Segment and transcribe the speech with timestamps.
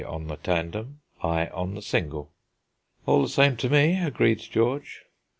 [0.07, 2.33] on the tandem, I on the single."
[3.05, 5.01] "All the same to me," agreed George.
[5.03, 5.09] "J.